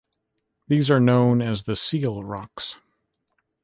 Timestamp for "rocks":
2.23-2.75